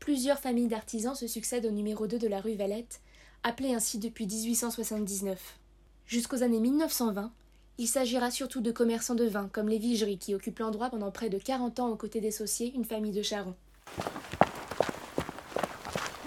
Plusieurs 0.00 0.38
familles 0.38 0.68
d'artisans 0.68 1.14
se 1.14 1.26
succèdent 1.26 1.66
au 1.66 1.70
numéro 1.70 2.06
2 2.06 2.18
de 2.18 2.26
la 2.26 2.40
rue 2.40 2.54
Valette, 2.54 3.00
appelé 3.42 3.74
ainsi 3.74 3.98
depuis 3.98 4.26
1879. 4.26 5.58
Jusqu'aux 6.06 6.42
années 6.42 6.60
1920, 6.60 7.30
il 7.78 7.86
s'agira 7.86 8.30
surtout 8.30 8.60
de 8.60 8.70
commerçants 8.70 9.14
de 9.14 9.24
vin, 9.24 9.48
comme 9.52 9.68
les 9.68 9.78
Vigeries, 9.78 10.18
qui 10.18 10.34
occupent 10.34 10.58
l'endroit 10.58 10.90
pendant 10.90 11.10
près 11.10 11.28
de 11.28 11.38
40 11.38 11.80
ans 11.80 11.88
aux 11.88 11.96
côtés 11.96 12.20
des 12.20 12.30
Sauciers, 12.30 12.72
une 12.74 12.84
famille 12.84 13.12
de 13.12 13.22
charrons. 13.22 13.56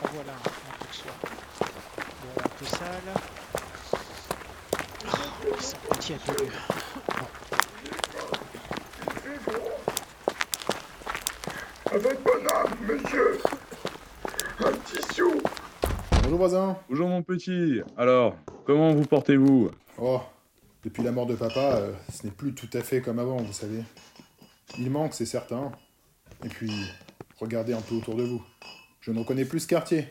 En 0.02 0.08
voilà 0.14 0.34
un 0.34 0.50
peu 2.58 2.66
sale. 2.66 2.90
Oh. 6.28 6.85
Avec 11.96 12.22
bonne 12.24 12.46
âme, 12.54 12.76
monsieur. 12.90 13.40
Un 14.60 14.72
tissu. 14.84 15.24
Bonjour 16.24 16.38
voisin. 16.38 16.78
Bonjour 16.90 17.08
mon 17.08 17.24
petit. 17.24 17.80
Alors, 17.96 18.36
comment 18.66 18.94
vous 18.94 19.06
portez-vous? 19.06 19.72
Oh, 19.98 20.20
depuis 20.84 21.04
la 21.04 21.14
mort 21.14 21.26
de 21.26 21.36
papa, 21.36 21.78
euh, 21.78 21.94
ce 22.12 22.26
n'est 22.26 22.34
plus 22.34 22.54
tout 22.54 22.68
à 22.74 22.82
fait 22.82 23.00
comme 23.00 23.18
avant, 23.18 23.38
vous 23.38 23.54
savez. 23.54 23.82
Il 24.78 24.92
manque, 24.92 25.14
c'est 25.14 25.26
certain. 25.26 25.72
Et 26.44 26.50
puis, 26.50 26.70
regardez 27.40 27.72
un 27.72 27.80
peu 27.80 27.96
autour 27.96 28.16
de 28.16 28.24
vous. 28.24 28.44
Je 29.00 29.12
ne 29.12 29.20
reconnais 29.20 29.46
plus 29.46 29.62
ce 29.62 29.68
quartier. 29.68 30.10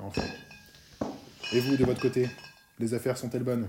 Enfin. 0.00 0.22
Et 1.52 1.60
vous, 1.60 1.76
de 1.76 1.84
votre 1.84 2.00
côté 2.00 2.30
Les 2.78 2.94
affaires 2.94 3.18
sont-elles 3.18 3.44
bonnes? 3.44 3.68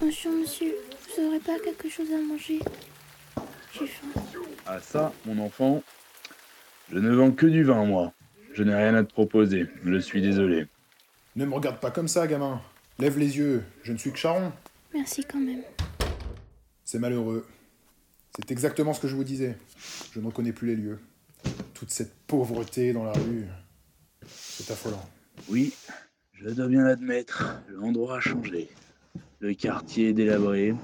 Bonjour 0.00 0.30
monsieur, 0.30 0.76
vous 1.16 1.26
aurez 1.26 1.40
pas 1.40 1.58
quelque 1.58 1.88
chose 1.88 2.06
à 2.12 2.18
manger 2.24 2.60
J'ai 3.72 3.86
faim. 3.88 4.20
Ah 4.66 4.80
ça, 4.80 5.12
mon 5.26 5.38
enfant, 5.44 5.82
je 6.90 6.98
ne 6.98 7.14
vends 7.14 7.32
que 7.32 7.46
du 7.46 7.64
vin, 7.64 7.84
moi. 7.84 8.12
Je 8.54 8.62
n'ai 8.62 8.74
rien 8.74 8.94
à 8.94 9.04
te 9.04 9.12
proposer, 9.12 9.66
je 9.84 9.98
suis 9.98 10.22
désolé. 10.22 10.66
Ne 11.36 11.44
me 11.44 11.54
regarde 11.54 11.80
pas 11.80 11.90
comme 11.90 12.08
ça, 12.08 12.26
gamin. 12.26 12.62
Lève 12.98 13.18
les 13.18 13.36
yeux, 13.36 13.62
je 13.82 13.92
ne 13.92 13.98
suis 13.98 14.10
que 14.10 14.18
charron. 14.18 14.52
Merci 14.94 15.24
quand 15.24 15.40
même. 15.40 15.62
C'est 16.84 16.98
malheureux. 16.98 17.46
C'est 18.36 18.52
exactement 18.52 18.94
ce 18.94 19.00
que 19.00 19.08
je 19.08 19.16
vous 19.16 19.24
disais. 19.24 19.58
Je 20.12 20.20
ne 20.20 20.26
reconnais 20.26 20.52
plus 20.52 20.68
les 20.68 20.76
lieux. 20.76 21.00
Toute 21.74 21.90
cette 21.90 22.14
pauvreté 22.26 22.92
dans 22.92 23.04
la 23.04 23.12
rue. 23.12 23.46
C'est 24.26 24.70
affolant. 24.70 25.04
Oui, 25.50 25.74
je 26.32 26.48
dois 26.48 26.68
bien 26.68 26.84
l'admettre, 26.84 27.60
l'endroit 27.68 28.16
a 28.16 28.20
changé. 28.20 28.70
Le 29.40 29.52
quartier 29.52 30.10
est 30.10 30.12
délabré. 30.14 30.74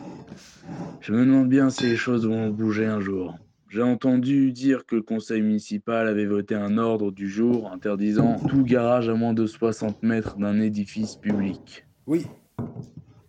Je 1.00 1.12
me 1.12 1.24
demande 1.24 1.48
bien 1.48 1.70
si 1.70 1.84
les 1.84 1.96
choses 1.96 2.26
vont 2.26 2.50
bouger 2.50 2.84
un 2.84 3.00
jour. 3.00 3.38
J'ai 3.70 3.82
entendu 3.82 4.50
dire 4.50 4.84
que 4.84 4.96
le 4.96 5.02
conseil 5.02 5.42
municipal 5.42 6.08
avait 6.08 6.26
voté 6.26 6.56
un 6.56 6.76
ordre 6.76 7.12
du 7.12 7.28
jour 7.30 7.70
interdisant 7.70 8.40
tout 8.48 8.64
garage 8.64 9.08
à 9.08 9.14
moins 9.14 9.32
de 9.32 9.46
60 9.46 10.02
mètres 10.02 10.36
d'un 10.38 10.60
édifice 10.60 11.14
public. 11.14 11.86
Oui, 12.08 12.26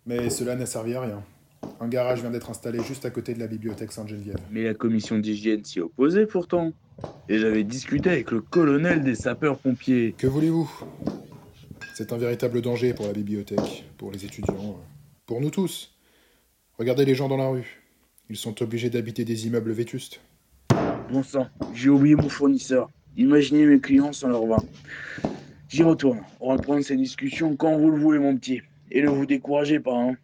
mais 0.04 0.30
cela 0.30 0.56
n'a 0.56 0.66
servi 0.66 0.94
à 0.94 1.02
rien. 1.02 1.22
Un 1.78 1.86
garage 1.86 2.22
vient 2.22 2.30
d'être 2.32 2.50
installé 2.50 2.82
juste 2.82 3.04
à 3.04 3.10
côté 3.10 3.34
de 3.34 3.38
la 3.38 3.46
bibliothèque 3.46 3.92
Sainte-Geneviève. 3.92 4.38
Mais 4.50 4.64
la 4.64 4.74
commission 4.74 5.16
d'hygiène 5.16 5.64
s'y 5.64 5.78
opposait 5.78 6.26
pourtant. 6.26 6.72
Et 7.28 7.38
j'avais 7.38 7.62
discuté 7.62 8.10
avec 8.10 8.32
le 8.32 8.40
colonel 8.40 9.04
des 9.04 9.14
sapeurs-pompiers. 9.14 10.16
Que 10.18 10.26
voulez-vous? 10.26 10.68
C'est 11.94 12.12
un 12.12 12.18
véritable 12.18 12.60
danger 12.62 12.94
pour 12.94 13.06
la 13.06 13.12
bibliothèque, 13.12 13.84
pour 13.96 14.10
les 14.10 14.24
étudiants, 14.24 14.76
pour 15.24 15.40
nous 15.40 15.50
tous. 15.50 15.94
Regardez 16.80 17.04
les 17.04 17.14
gens 17.14 17.28
dans 17.28 17.36
la 17.36 17.46
rue. 17.46 17.80
Ils 18.28 18.36
sont 18.36 18.60
obligés 18.60 18.90
d'habiter 18.90 19.24
des 19.24 19.46
immeubles 19.46 19.70
vétustes. 19.70 20.20
Bon 21.12 21.22
sang, 21.22 21.46
j'ai 21.74 21.90
oublié 21.90 22.14
mon 22.14 22.30
fournisseur. 22.30 22.88
Imaginez 23.18 23.66
mes 23.66 23.78
clients 23.78 24.14
sans 24.14 24.28
leur 24.28 24.46
vin. 24.46 24.56
J'y 25.68 25.82
retourne. 25.82 26.22
On 26.40 26.48
va 26.48 26.54
reprendre 26.54 26.82
ces 26.82 26.96
discussions 26.96 27.54
quand 27.54 27.76
vous 27.76 27.90
le 27.90 27.98
voulez, 27.98 28.18
mon 28.18 28.34
petit. 28.34 28.62
Et 28.90 29.02
ne 29.02 29.10
vous 29.10 29.26
découragez 29.26 29.78
pas, 29.78 29.94
hein. 29.94 30.16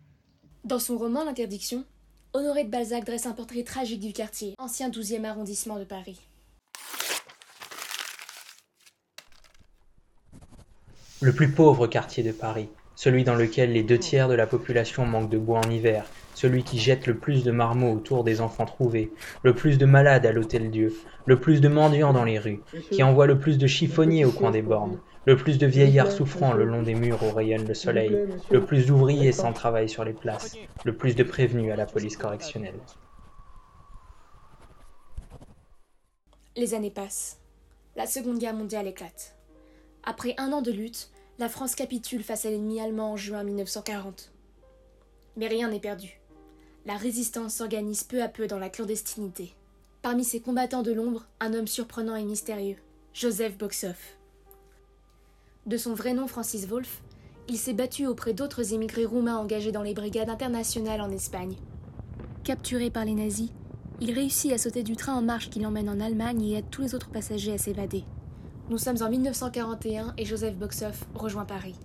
Dans 0.65 0.79
son 0.79 0.97
roman 0.97 1.25
L'interdiction, 1.25 1.85
Honoré 2.33 2.65
de 2.65 2.71
Balzac 2.71 3.05
dresse 3.05 3.27
un 3.27 3.33
portrait 3.33 3.65
tragique 3.65 4.01
du 4.01 4.15
quartier, 4.15 4.55
ancien 4.57 4.89
12e 4.89 5.27
arrondissement 5.27 5.79
de 5.79 5.85
Paris. 5.85 6.19
Le 11.21 11.35
plus 11.35 11.51
pauvre 11.51 11.87
quartier 11.87 12.23
de 12.23 12.33
Paris, 12.33 12.71
celui 12.97 13.25
dans 13.25 13.35
lequel 13.35 13.75
les 13.75 13.83
deux 13.83 13.99
tiers 13.99 14.29
de 14.29 14.35
la 14.35 14.47
population 14.47 15.05
manquent 15.05 15.29
de 15.29 15.37
bois 15.37 15.61
en 15.67 15.71
hiver, 15.71 16.07
celui 16.39 16.63
qui 16.63 16.79
jette 16.79 17.09
le 17.09 17.17
plus 17.17 17.43
de 17.43 17.51
marmots 17.51 17.93
autour 17.93 18.23
des 18.23 18.41
enfants 18.41 18.65
trouvés, 18.65 19.11
le 19.43 19.55
plus 19.55 19.77
de 19.77 19.87
malades 19.87 20.25
à 20.25 20.31
l'hôtel-dieu, 20.31 20.95
le 21.27 21.41
plus 21.41 21.61
de 21.61 21.67
mendiants 21.67 22.13
dans 22.13 22.23
les 22.23 22.39
rues, 22.39 22.61
qui 22.93 23.03
envoie 23.03 23.27
le 23.27 23.41
plus 23.41 23.59
de 23.59 23.67
chiffonniers 23.67 24.25
au 24.25 24.31
coin 24.31 24.53
des 24.53 24.63
bornes, 24.63 25.01
le 25.27 25.37
plus 25.37 25.59
de 25.59 25.67
vieillards 25.67 26.13
souffrant 26.13 26.53
le 26.53 26.65
long 26.65 26.85
des 26.85 26.95
murs 26.95 27.25
où 27.25 27.35
rayonne 27.35 27.67
le 27.67 27.75
soleil, 27.75 28.17
le 28.53 28.65
plus 28.65 28.87
d'ouvriers 28.87 29.33
sans 29.33 29.53
travail 29.53 29.89
sur 29.89 30.05
les 30.05 30.13
places, 30.13 30.57
le 30.85 30.97
plus 30.97 31.17
de 31.17 31.25
prévenus 31.25 31.73
à 31.73 31.77
la 31.77 31.87
police 31.87 32.17
correctionnelle. 32.17 32.79
Les 36.55 36.73
années 36.75 36.93
passent. 36.93 37.41
La 37.97 38.07
Seconde 38.07 38.39
Guerre 38.39 38.55
mondiale 38.55 38.87
éclate. 38.87 39.37
Après 40.05 40.35
un 40.39 40.53
an 40.53 40.63
de 40.63 40.71
lutte, 40.71 41.11
la 41.41 41.49
France 41.49 41.75
capitule 41.75 42.23
face 42.23 42.47
à 42.47 42.51
l'ennemi 42.51 42.81
allemand 42.81 43.15
en 43.15 43.17
juin 43.17 43.43
1940. 43.43 44.33
Mais 45.37 45.49
rien 45.49 45.69
n'est 45.69 45.81
perdu. 45.81 46.21
La 46.89 46.97
résistance 46.97 47.53
s'organise 47.53 48.03
peu 48.03 48.23
à 48.23 48.29
peu 48.29 48.47
dans 48.47 48.59
la 48.59 48.71
clandestinité. 48.71 49.53
Parmi 50.01 50.25
ces 50.25 50.41
combattants 50.41 50.83
de 50.83 50.91
l'ombre, 50.91 51.27
un 51.39 51.53
homme 51.53 51.67
surprenant 51.67 52.17
et 52.17 52.25
mystérieux, 52.25 52.79
Joseph 53.13 53.59
Boxoff. 53.59 54.17
De 55.67 55.77
son 55.77 55.93
vrai 55.93 56.15
nom 56.15 56.27
Francis 56.27 56.67
Wolff, 56.67 57.03
il 57.47 57.59
s'est 57.59 57.75
battu 57.75 58.07
auprès 58.07 58.33
d'autres 58.33 58.73
émigrés 58.73 59.05
roumains 59.05 59.37
engagés 59.37 59.71
dans 59.71 59.83
les 59.83 59.93
brigades 59.93 60.31
internationales 60.31 61.03
en 61.03 61.11
Espagne. 61.11 61.57
Capturé 62.43 62.89
par 62.89 63.05
les 63.05 63.13
nazis, 63.13 63.51
il 64.01 64.15
réussit 64.15 64.53
à 64.53 64.57
sauter 64.57 64.83
du 64.83 64.97
train 64.97 65.15
en 65.15 65.21
marche 65.21 65.51
qui 65.51 65.61
l'emmène 65.61 65.91
en 65.91 66.01
Allemagne 66.01 66.43
et 66.43 66.55
aide 66.55 66.71
tous 66.71 66.81
les 66.81 66.95
autres 66.95 67.11
passagers 67.11 67.53
à 67.53 67.59
s'évader. 67.59 68.05
Nous 68.71 68.79
sommes 68.79 69.03
en 69.03 69.11
1941 69.11 70.15
et 70.17 70.25
Joseph 70.25 70.57
Boxoff 70.57 71.05
rejoint 71.15 71.45
Paris. 71.45 71.77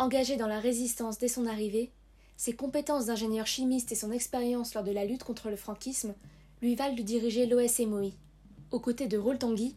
Engagé 0.00 0.36
dans 0.36 0.48
la 0.48 0.58
résistance 0.58 1.18
dès 1.18 1.28
son 1.28 1.46
arrivée, 1.46 1.92
ses 2.40 2.54
compétences 2.54 3.04
d'ingénieur 3.04 3.46
chimiste 3.46 3.92
et 3.92 3.94
son 3.94 4.10
expérience 4.10 4.72
lors 4.72 4.82
de 4.82 4.92
la 4.92 5.04
lutte 5.04 5.24
contre 5.24 5.50
le 5.50 5.56
franquisme 5.56 6.14
lui 6.62 6.74
valent 6.74 6.94
de 6.94 7.02
diriger 7.02 7.44
l'OS-MOI. 7.44 8.12
Aux 8.70 8.80
côtés 8.80 9.08
de 9.08 9.18
Raoul 9.18 9.36
Tanguy, 9.36 9.76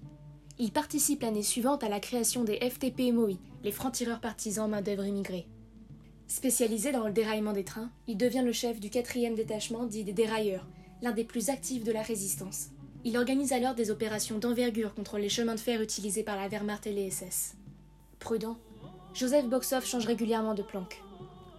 il 0.60 0.72
participe 0.72 1.24
l'année 1.24 1.44
suivante 1.44 1.84
à 1.84 1.90
la 1.90 2.00
création 2.00 2.46
des 2.46 2.60
FTP-MOI, 2.62 3.38
les 3.66 3.72
francs-tireurs 3.74 4.22
partisans 4.22 4.70
main-d'œuvre 4.70 5.04
immigrés. 5.04 5.46
Spécialisé 6.30 6.94
dans 6.94 7.06
le 7.06 7.12
déraillement 7.12 7.52
des 7.52 7.66
trains, 7.66 7.92
il 8.08 8.16
devient 8.16 8.44
le 8.46 8.54
chef 8.54 8.80
du 8.80 8.88
4e 8.88 9.36
détachement 9.36 9.86
dit 9.86 10.06
des 10.06 10.14
dérailleurs, 10.14 10.66
l'un 11.02 11.12
des 11.12 11.26
plus 11.26 11.50
actifs 11.50 11.84
de 11.84 11.92
la 11.92 12.02
résistance. 12.02 12.68
Il 13.04 13.18
organise 13.18 13.52
alors 13.52 13.76
des 13.76 13.92
opérations 13.92 14.40
d'envergure 14.40 14.94
contre 14.94 15.18
les 15.18 15.28
chemins 15.28 15.56
de 15.56 15.60
fer 15.60 15.82
utilisés 15.82 16.24
par 16.24 16.38
la 16.38 16.48
Wehrmacht 16.48 16.88
et 16.88 16.94
les 16.94 17.12
SS. 17.12 17.56
Prudent, 18.20 18.56
Joseph 19.14 19.50
Boxoff 19.50 19.86
change 19.86 20.06
régulièrement 20.06 20.54
de 20.54 20.64
planque. 20.64 21.02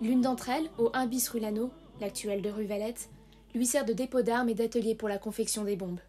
L'une 0.05 0.21
d'entre 0.21 0.51
elles, 0.51 0.69
au 0.77 0.91
1 0.93 1.07
bis 1.07 1.31
rue 1.31 1.41
Lano, 1.41 1.71
l'actuelle 1.99 2.43
de 2.43 2.51
rue 2.51 2.67
Valette, 2.67 3.09
lui 3.55 3.65
sert 3.65 3.87
de 3.87 3.95
dépôt 3.95 4.21
d'armes 4.21 4.51
et 4.51 4.55
d'atelier 4.55 4.95
pour 4.95 5.09
la 5.09 5.17
confection 5.17 5.65
des 5.65 5.77
bombes. 5.77 6.01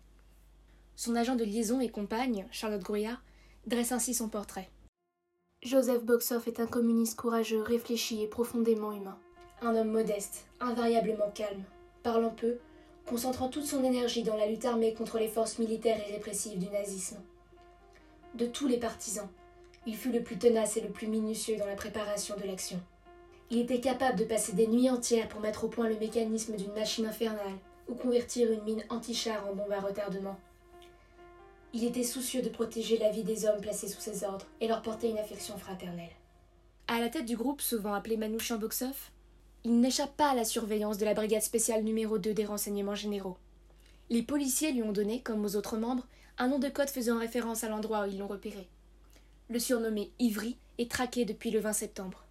Son 0.97 1.15
agent 1.15 1.37
de 1.37 1.45
liaison 1.45 1.79
et 1.79 1.87
compagne, 1.87 2.45
Charlotte 2.51 2.83
Grouillard, 2.83 3.23
dresse 3.67 3.93
ainsi 3.93 4.13
son 4.13 4.27
portrait. 4.27 4.69
Joseph 5.63 6.03
Boxoff 6.03 6.45
est 6.49 6.59
un 6.59 6.67
communiste 6.67 7.17
courageux, 7.17 7.61
réfléchi 7.61 8.21
et 8.21 8.27
profondément 8.27 8.91
humain. 8.91 9.17
Un 9.61 9.73
homme 9.77 9.91
modeste, 9.91 10.45
invariablement 10.59 11.31
calme, 11.33 11.63
parlant 12.03 12.31
peu, 12.31 12.57
concentrant 13.05 13.47
toute 13.47 13.63
son 13.63 13.85
énergie 13.85 14.23
dans 14.23 14.35
la 14.35 14.47
lutte 14.47 14.65
armée 14.65 14.93
contre 14.93 15.19
les 15.19 15.29
forces 15.29 15.57
militaires 15.57 16.01
et 16.05 16.11
répressives 16.11 16.59
du 16.59 16.67
nazisme. 16.67 17.21
De 18.33 18.45
tous 18.45 18.67
les 18.67 18.77
partisans, 18.77 19.29
il 19.85 19.95
fut 19.95 20.11
le 20.11 20.21
plus 20.21 20.37
tenace 20.37 20.75
et 20.75 20.81
le 20.81 20.89
plus 20.89 21.07
minutieux 21.07 21.55
dans 21.55 21.65
la 21.65 21.75
préparation 21.75 22.35
de 22.35 22.43
l'action. 22.43 22.81
Il 23.51 23.59
était 23.59 23.79
capable 23.79 24.17
de 24.17 24.25
passer 24.25 24.53
des 24.53 24.67
nuits 24.67 24.89
entières 24.89 25.29
pour 25.29 25.39
mettre 25.39 25.65
au 25.65 25.67
point 25.67 25.87
le 25.87 25.99
mécanisme 25.99 26.55
d'une 26.55 26.73
machine 26.73 27.05
infernale 27.05 27.57
ou 27.87 27.93
convertir 27.93 28.51
une 28.51 28.63
mine 28.63 28.83
anti-char 28.89 29.47
en 29.47 29.53
bombe 29.53 29.71
à 29.71 29.79
retardement. 29.79 30.37
Il 31.73 31.83
était 31.83 32.03
soucieux 32.03 32.41
de 32.41 32.49
protéger 32.49 32.97
la 32.97 33.11
vie 33.11 33.23
des 33.23 33.45
hommes 33.45 33.61
placés 33.61 33.87
sous 33.87 34.01
ses 34.01 34.23
ordres 34.23 34.47
et 34.61 34.67
leur 34.67 34.81
porter 34.81 35.09
une 35.09 35.19
affection 35.19 35.57
fraternelle. 35.57 36.09
À 36.87 36.99
la 36.99 37.09
tête 37.09 37.25
du 37.25 37.35
groupe, 37.35 37.61
souvent 37.61 37.93
appelé 37.93 38.17
Manouchian 38.17 38.57
Boxoff, 38.57 39.11
il 39.63 39.79
n'échappe 39.79 40.15
pas 40.15 40.29
à 40.29 40.35
la 40.35 40.45
surveillance 40.45 40.97
de 40.97 41.05
la 41.05 41.13
brigade 41.13 41.41
spéciale 41.41 41.83
numéro 41.83 42.17
2 42.17 42.33
des 42.33 42.45
renseignements 42.45 42.95
généraux. 42.95 43.37
Les 44.09 44.23
policiers 44.23 44.71
lui 44.71 44.83
ont 44.83 44.91
donné, 44.91 45.21
comme 45.21 45.43
aux 45.43 45.55
autres 45.55 45.77
membres, 45.77 46.07
un 46.37 46.47
nom 46.47 46.59
de 46.59 46.69
code 46.69 46.89
faisant 46.89 47.19
référence 47.19 47.63
à 47.63 47.69
l'endroit 47.69 48.03
où 48.03 48.05
ils 48.05 48.17
l'ont 48.17 48.27
repéré. 48.27 48.67
Le 49.49 49.59
surnommé 49.59 50.11
Ivry 50.19 50.57
est 50.77 50.89
traqué 50.89 51.25
depuis 51.25 51.51
le 51.51 51.59
20 51.59 51.73
septembre. 51.73 52.24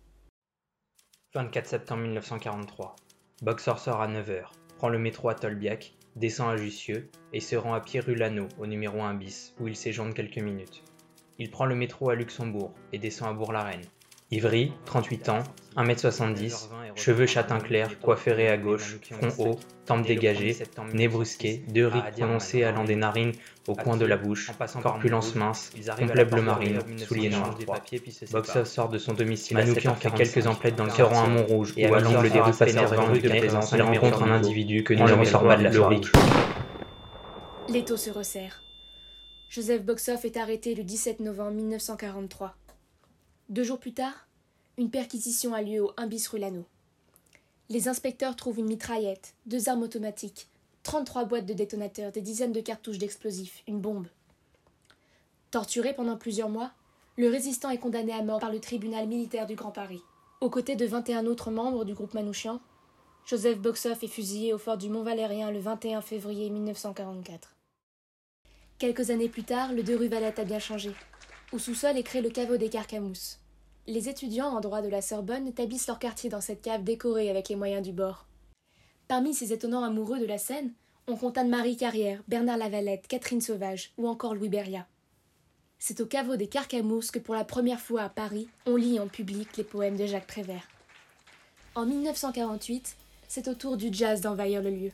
24 1.36 1.66
septembre 1.66 2.02
1943. 2.02 2.94
Boxer 3.42 3.76
sort 3.78 4.00
à 4.00 4.06
9h, 4.06 4.44
prend 4.78 4.88
le 4.88 5.00
métro 5.00 5.30
à 5.30 5.34
Tolbiac, 5.34 5.96
descend 6.14 6.48
à 6.48 6.56
Jussieu 6.56 7.10
et 7.32 7.40
se 7.40 7.56
rend 7.56 7.74
à 7.74 7.80
pied 7.80 7.98
rue 7.98 8.14
Lano, 8.14 8.46
au 8.56 8.68
numéro 8.68 9.02
1 9.02 9.14
bis, 9.14 9.52
où 9.58 9.66
il 9.66 9.74
séjourne 9.74 10.14
quelques 10.14 10.38
minutes. 10.38 10.84
Il 11.40 11.50
prend 11.50 11.64
le 11.64 11.74
métro 11.74 12.08
à 12.08 12.14
Luxembourg 12.14 12.72
et 12.92 12.98
descend 12.98 13.30
à 13.30 13.32
Bourg-la-Reine. 13.32 13.82
Ivry, 14.34 14.72
38 14.86 15.28
ans, 15.28 15.44
1m70, 15.76 16.68
cheveux 16.96 17.26
châtain 17.26 17.60
clair, 17.60 18.00
coiffé 18.00 18.48
à 18.48 18.56
gauche, 18.56 18.98
front 19.12 19.44
haut, 19.44 19.58
tempes 19.86 20.04
dégagées, 20.04 20.56
nez 20.92 21.06
brusqué, 21.06 21.62
deux 21.68 21.86
rides 21.86 22.10
prononcées 22.16 22.64
allant 22.64 22.82
des 22.82 22.96
narines 22.96 23.32
au 23.68 23.74
coin 23.74 23.96
de 23.96 24.04
la 24.04 24.16
bouche, 24.16 24.50
corpulence 24.82 25.36
mince, 25.36 25.70
complet 25.96 26.24
bleu 26.24 26.42
marine, 26.42 26.80
souliers 26.98 27.30
noirs. 27.30 27.56
Boxov 28.32 28.64
sort 28.64 28.88
de 28.88 28.98
son 28.98 29.12
domicile 29.12 29.56
Manoukian 29.56 29.94
fait 29.94 30.10
quelques 30.10 30.46
emplettes 30.48 30.76
dans 30.76 30.84
le 30.84 30.92
cœur 30.92 31.16
à 31.16 31.28
Montrouge 31.28 31.72
et 31.76 31.86
à 31.86 32.00
l'angle 32.00 32.28
des 32.30 32.40
rues 32.40 32.52
Pasteur 32.52 33.08
rue 33.08 33.20
de 33.20 33.28
présence, 33.28 33.72
il 33.72 33.82
rencontre 33.82 34.24
un 34.24 34.32
individu 34.32 34.82
que 34.82 34.94
nous 34.94 35.04
ne 35.04 35.24
sort 35.24 35.46
pas 35.46 35.56
de 35.56 35.62
la 35.62 35.72
soirée. 35.72 36.00
L'étau 37.68 37.96
se 37.96 38.10
resserre. 38.10 38.62
Joseph 39.48 39.84
Boxoff 39.84 40.24
est 40.24 40.36
arrêté 40.36 40.74
le 40.74 40.82
17 40.82 41.20
novembre 41.20 41.52
1943. 41.52 42.56
Deux 43.50 43.62
jours 43.62 43.78
plus 43.78 43.92
tard, 43.92 44.26
une 44.78 44.90
perquisition 44.90 45.52
a 45.52 45.60
lieu 45.60 45.82
au 45.82 45.92
1 45.98 46.06
bis 46.06 46.26
rue 46.28 46.38
Lano. 46.38 46.64
Les 47.68 47.88
inspecteurs 47.88 48.36
trouvent 48.36 48.58
une 48.58 48.66
mitraillette, 48.66 49.34
deux 49.44 49.68
armes 49.68 49.82
automatiques, 49.82 50.48
33 50.82 51.26
boîtes 51.26 51.44
de 51.44 51.52
détonateurs, 51.52 52.10
des 52.10 52.22
dizaines 52.22 52.52
de 52.52 52.62
cartouches 52.62 52.96
d'explosifs, 52.96 53.62
une 53.68 53.80
bombe. 53.80 54.06
Torturé 55.50 55.94
pendant 55.94 56.16
plusieurs 56.16 56.48
mois, 56.48 56.72
le 57.18 57.28
résistant 57.28 57.68
est 57.68 57.78
condamné 57.78 58.12
à 58.12 58.22
mort 58.22 58.40
par 58.40 58.50
le 58.50 58.60
tribunal 58.60 59.06
militaire 59.06 59.46
du 59.46 59.56
Grand 59.56 59.72
Paris. 59.72 60.02
Aux 60.40 60.50
côtés 60.50 60.74
de 60.74 60.86
21 60.86 61.26
autres 61.26 61.50
membres 61.50 61.84
du 61.84 61.92
groupe 61.92 62.14
Manouchian, 62.14 62.60
Joseph 63.26 63.58
Boxoff 63.58 64.02
est 64.02 64.08
fusillé 64.08 64.54
au 64.54 64.58
fort 64.58 64.78
du 64.78 64.88
Mont-Valérien 64.88 65.50
le 65.50 65.58
21 65.58 66.00
février 66.00 66.48
1944. 66.48 67.54
Quelques 68.78 69.10
années 69.10 69.28
plus 69.28 69.44
tard, 69.44 69.72
le 69.72 69.82
deux 69.82 69.96
rue 69.96 70.08
Valette 70.08 70.38
a 70.38 70.44
bien 70.44 70.58
changé. 70.58 70.94
Au 71.52 71.58
sous-sol 71.58 71.96
est 71.96 72.02
créé 72.02 72.22
le 72.22 72.30
caveau 72.30 72.56
des 72.56 72.68
Carcamousses. 72.68 73.38
Les 73.86 74.08
étudiants 74.08 74.48
en 74.48 74.60
droit 74.60 74.82
de 74.82 74.88
la 74.88 75.02
Sorbonne 75.02 75.46
établissent 75.46 75.86
leur 75.86 75.98
quartier 75.98 76.30
dans 76.30 76.40
cette 76.40 76.62
cave 76.62 76.82
décorée 76.82 77.30
avec 77.30 77.48
les 77.48 77.56
moyens 77.56 77.82
du 77.82 77.92
bord. 77.92 78.26
Parmi 79.08 79.34
ces 79.34 79.52
étonnants 79.52 79.84
amoureux 79.84 80.18
de 80.18 80.24
la 80.24 80.38
scène, 80.38 80.72
on 81.06 81.16
compte 81.16 81.36
Anne-Marie 81.36 81.76
Carrière, 81.76 82.22
Bernard 82.28 82.56
Lavalette, 82.56 83.06
Catherine 83.06 83.42
Sauvage 83.42 83.92
ou 83.98 84.08
encore 84.08 84.34
Louis 84.34 84.48
Beria. 84.48 84.86
C'est 85.78 86.00
au 86.00 86.06
caveau 86.06 86.36
des 86.36 86.46
Carcamousses 86.46 87.10
que 87.10 87.18
pour 87.18 87.34
la 87.34 87.44
première 87.44 87.80
fois 87.80 88.02
à 88.02 88.08
Paris, 88.08 88.48
on 88.64 88.76
lit 88.76 88.98
en 88.98 89.06
public 89.06 89.56
les 89.58 89.64
poèmes 89.64 89.96
de 89.96 90.06
Jacques 90.06 90.26
Prévert. 90.26 90.66
En 91.74 91.84
1948, 91.84 92.96
c'est 93.28 93.48
au 93.48 93.54
tour 93.54 93.76
du 93.76 93.92
jazz 93.92 94.22
d'envahir 94.22 94.62
le 94.62 94.70
lieu. 94.70 94.92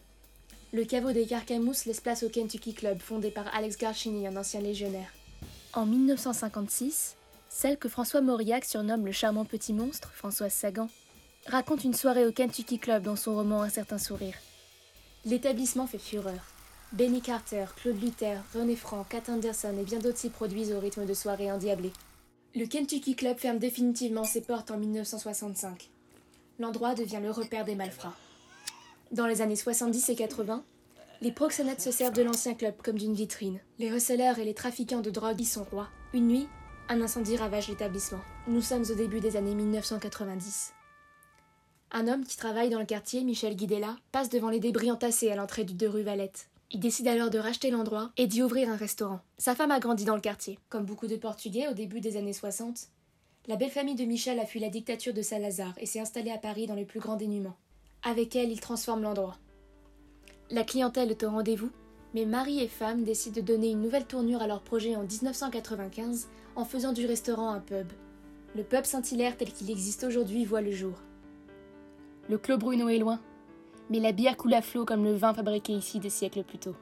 Le 0.72 0.84
caveau 0.84 1.12
des 1.12 1.26
Carcamousses 1.26 1.84
laisse 1.84 2.00
place 2.00 2.24
au 2.24 2.28
Kentucky 2.28 2.74
Club 2.74 2.98
fondé 2.98 3.30
par 3.30 3.54
Alex 3.54 3.76
Garchini, 3.76 4.26
un 4.26 4.36
ancien 4.36 4.60
légionnaire. 4.60 5.12
En 5.72 5.86
1956, 5.86 7.14
celle 7.48 7.78
que 7.78 7.88
François 7.88 8.20
Mauriac 8.20 8.64
surnomme 8.64 9.06
le 9.06 9.12
charmant 9.12 9.44
petit 9.44 9.72
monstre, 9.72 10.10
Françoise 10.12 10.52
Sagan, 10.52 10.88
raconte 11.46 11.84
une 11.84 11.94
soirée 11.94 12.26
au 12.26 12.32
Kentucky 12.32 12.80
Club 12.80 13.04
dans 13.04 13.14
son 13.14 13.36
roman 13.36 13.62
Un 13.62 13.68
certain 13.68 13.98
sourire. 13.98 14.34
L'établissement 15.24 15.86
fait 15.86 15.98
fureur. 15.98 16.40
Benny 16.92 17.20
Carter, 17.20 17.66
Claude 17.76 18.02
Luther, 18.02 18.42
René 18.52 18.74
Frank, 18.74 19.10
Kat 19.10 19.32
Anderson 19.32 19.76
et 19.80 19.84
bien 19.84 20.00
d'autres 20.00 20.18
s'y 20.18 20.30
produisent 20.30 20.72
au 20.72 20.80
rythme 20.80 21.06
de 21.06 21.14
soirées 21.14 21.52
endiablées. 21.52 21.92
Le 22.56 22.66
Kentucky 22.66 23.14
Club 23.14 23.38
ferme 23.38 23.58
définitivement 23.58 24.24
ses 24.24 24.40
portes 24.40 24.72
en 24.72 24.76
1965. 24.76 25.88
L'endroit 26.58 26.96
devient 26.96 27.20
le 27.22 27.30
repère 27.30 27.64
des 27.64 27.76
malfrats. 27.76 28.16
Dans 29.12 29.28
les 29.28 29.40
années 29.40 29.54
70 29.54 30.08
et 30.08 30.16
80, 30.16 30.64
les 31.22 31.32
proxénètes 31.32 31.82
se 31.82 31.90
servent 31.90 32.14
de 32.14 32.22
l'ancien 32.22 32.54
club 32.54 32.74
comme 32.82 32.96
d'une 32.96 33.14
vitrine. 33.14 33.60
Les 33.78 33.92
receleurs 33.92 34.38
et 34.38 34.44
les 34.44 34.54
trafiquants 34.54 35.02
de 35.02 35.10
drogue 35.10 35.40
y 35.40 35.44
sont 35.44 35.64
rois. 35.64 35.88
Une 36.14 36.28
nuit, 36.28 36.48
un 36.88 37.02
incendie 37.02 37.36
ravage 37.36 37.68
l'établissement. 37.68 38.20
Nous 38.48 38.62
sommes 38.62 38.84
au 38.90 38.94
début 38.94 39.20
des 39.20 39.36
années 39.36 39.54
1990. 39.54 40.72
Un 41.92 42.08
homme 42.08 42.24
qui 42.24 42.36
travaille 42.36 42.70
dans 42.70 42.78
le 42.78 42.86
quartier, 42.86 43.22
Michel 43.22 43.54
Guidella, 43.54 43.96
passe 44.12 44.30
devant 44.30 44.48
les 44.48 44.60
débris 44.60 44.90
entassés 44.90 45.30
à 45.30 45.36
l'entrée 45.36 45.64
du 45.64 45.74
deux 45.74 45.88
rue 45.88 46.02
Valette. 46.02 46.48
Il 46.70 46.80
décide 46.80 47.08
alors 47.08 47.30
de 47.30 47.38
racheter 47.38 47.70
l'endroit 47.70 48.12
et 48.16 48.26
d'y 48.26 48.42
ouvrir 48.42 48.70
un 48.70 48.76
restaurant. 48.76 49.20
Sa 49.38 49.54
femme 49.54 49.72
a 49.72 49.80
grandi 49.80 50.04
dans 50.04 50.14
le 50.14 50.20
quartier. 50.20 50.58
Comme 50.68 50.86
beaucoup 50.86 51.08
de 51.08 51.16
Portugais 51.16 51.68
au 51.68 51.74
début 51.74 52.00
des 52.00 52.16
années 52.16 52.32
60, 52.32 52.88
la 53.46 53.56
belle 53.56 53.70
famille 53.70 53.96
de 53.96 54.04
Michel 54.04 54.38
a 54.38 54.46
fui 54.46 54.60
la 54.60 54.68
dictature 54.68 55.12
de 55.12 55.22
Salazar 55.22 55.74
et 55.78 55.86
s'est 55.86 56.00
installée 56.00 56.30
à 56.30 56.38
Paris 56.38 56.66
dans 56.66 56.76
le 56.76 56.86
plus 56.86 57.00
grand 57.00 57.16
dénuement. 57.16 57.56
Avec 58.04 58.36
elle, 58.36 58.52
il 58.52 58.60
transforme 58.60 59.02
l'endroit. 59.02 59.36
La 60.52 60.64
clientèle 60.64 61.12
est 61.12 61.22
au 61.22 61.30
rendez-vous, 61.30 61.70
mais 62.12 62.24
mari 62.24 62.58
et 62.58 62.66
femme 62.66 63.04
décident 63.04 63.40
de 63.40 63.46
donner 63.46 63.70
une 63.70 63.82
nouvelle 63.82 64.06
tournure 64.06 64.42
à 64.42 64.48
leur 64.48 64.62
projet 64.62 64.96
en 64.96 65.04
1995 65.04 66.28
en 66.56 66.64
faisant 66.64 66.92
du 66.92 67.06
restaurant 67.06 67.52
un 67.52 67.60
pub. 67.60 67.86
Le 68.56 68.64
pub 68.64 68.84
Saint-Hilaire 68.84 69.36
tel 69.36 69.52
qu'il 69.52 69.70
existe 69.70 70.02
aujourd'hui 70.02 70.44
voit 70.44 70.60
le 70.60 70.72
jour. 70.72 70.94
Le 72.28 72.36
Clos 72.36 72.58
Bruno 72.58 72.88
est 72.88 72.98
loin, 72.98 73.20
mais 73.90 74.00
la 74.00 74.10
bière 74.10 74.36
coule 74.36 74.54
à 74.54 74.60
flot 74.60 74.84
comme 74.84 75.04
le 75.04 75.14
vin 75.14 75.32
fabriqué 75.34 75.72
ici 75.72 76.00
des 76.00 76.10
siècles 76.10 76.42
plus 76.42 76.58
tôt. 76.58 76.74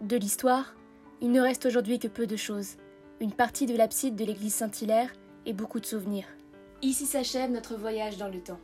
De 0.00 0.16
l'histoire, 0.16 0.74
il 1.20 1.32
ne 1.32 1.40
reste 1.42 1.66
aujourd'hui 1.66 1.98
que 1.98 2.08
peu 2.08 2.26
de 2.26 2.36
choses. 2.36 2.76
Une 3.20 3.32
partie 3.32 3.66
de 3.66 3.76
l'abside 3.76 4.16
de 4.16 4.24
l'église 4.24 4.54
Saint-Hilaire 4.54 5.12
et 5.44 5.52
beaucoup 5.52 5.80
de 5.80 5.86
souvenirs. 5.86 6.28
Ici 6.80 7.04
s'achève 7.04 7.50
notre 7.50 7.76
voyage 7.76 8.16
dans 8.16 8.28
le 8.28 8.40
temps. 8.40 8.60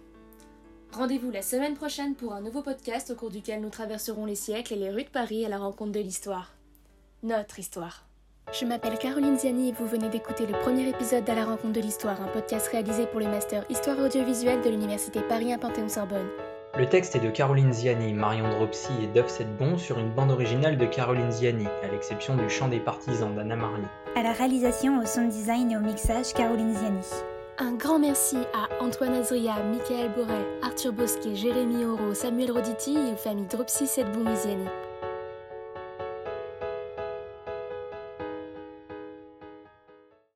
Rendez-vous 0.93 1.31
la 1.31 1.43
semaine 1.43 1.75
prochaine 1.75 2.15
pour 2.15 2.33
un 2.33 2.41
nouveau 2.41 2.63
podcast 2.63 3.11
au 3.11 3.15
cours 3.15 3.31
duquel 3.31 3.61
nous 3.61 3.69
traverserons 3.69 4.25
les 4.25 4.35
siècles 4.35 4.75
et 4.75 4.77
les 4.77 4.91
rues 4.91 5.05
de 5.05 5.11
Paris 5.11 5.45
à 5.45 5.49
la 5.49 5.59
rencontre 5.59 5.93
de 5.93 6.01
l'histoire. 6.01 6.53
Notre 7.23 7.59
histoire. 7.59 8.05
Je 8.59 8.65
m'appelle 8.65 8.97
Caroline 8.97 9.37
Ziani 9.37 9.71
et 9.71 9.73
vous 9.73 9.87
venez 9.87 10.09
d'écouter 10.09 10.47
le 10.47 10.59
premier 10.61 10.89
épisode 10.89 11.25
d'À 11.25 11.35
la 11.35 11.45
rencontre 11.45 11.75
de 11.75 11.81
l'histoire, 11.81 12.23
un 12.23 12.29
podcast 12.29 12.69
réalisé 12.69 13.07
pour 13.07 13.21
le 13.21 13.27
master 13.27 13.67
Histoire 13.69 13.99
audiovisuelle 13.99 14.63
de 14.63 14.71
l'Université 14.71 15.21
Paris 15.29 15.53
1 15.53 15.59
Panthéon-Sorbonne. 15.59 16.29
Le 16.79 16.89
texte 16.89 17.17
est 17.17 17.21
de 17.21 17.31
Caroline 17.31 17.73
Ziani, 17.73 18.13
Marion 18.15 18.49
Dropsy 18.49 18.93
et 19.03 19.07
Dove 19.09 19.31
Bon 19.59 19.77
sur 19.77 19.99
une 19.99 20.15
bande 20.15 20.31
originale 20.31 20.79
de 20.79 20.87
Caroline 20.87 21.33
Ziani, 21.33 21.67
à 21.83 21.89
l'exception 21.89 22.37
du 22.37 22.49
chant 22.49 22.69
des 22.69 22.81
partisans 22.81 23.35
d'Anna 23.35 23.57
Marly. 23.57 23.87
À 24.15 24.23
la 24.23 24.33
réalisation, 24.33 25.01
au 25.01 25.07
sound 25.07 25.31
design 25.31 25.73
et 25.73 25.77
au 25.77 25.81
mixage, 25.81 26.33
Caroline 26.33 26.75
Ziani. 26.75 27.01
Un 27.59 27.73
grand 27.73 27.99
merci 27.99 28.37
à 28.53 28.85
Antoine 28.85 29.15
Azria, 29.15 29.55
Michael 29.63 30.13
Borel, 30.15 30.45
Arthur 30.63 30.93
Bosquet, 30.93 31.35
Jérémy 31.35 31.87
Oro, 31.87 32.13
Samuel 32.13 32.51
Roditi 32.51 32.95
et 32.95 33.13
aux 33.15 33.17
familles 33.17 33.47
Dropsy 33.47 33.87
Sedbou 33.87 34.23
Musiani. 34.25 34.67